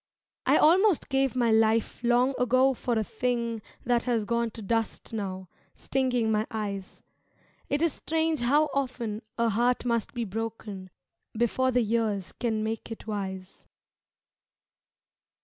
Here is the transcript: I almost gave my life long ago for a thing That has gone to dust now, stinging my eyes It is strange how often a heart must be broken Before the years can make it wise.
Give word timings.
I 0.47 0.57
almost 0.57 1.09
gave 1.09 1.35
my 1.35 1.51
life 1.51 2.03
long 2.03 2.33
ago 2.39 2.73
for 2.73 2.97
a 2.97 3.03
thing 3.03 3.61
That 3.85 4.05
has 4.05 4.25
gone 4.25 4.49
to 4.57 4.63
dust 4.63 5.13
now, 5.13 5.47
stinging 5.75 6.31
my 6.31 6.47
eyes 6.49 7.03
It 7.69 7.83
is 7.83 7.93
strange 7.93 8.39
how 8.39 8.71
often 8.73 9.21
a 9.37 9.49
heart 9.49 9.85
must 9.85 10.15
be 10.15 10.25
broken 10.25 10.89
Before 11.37 11.69
the 11.69 11.83
years 11.83 12.31
can 12.31 12.63
make 12.63 12.89
it 12.91 13.05
wise. 13.05 13.63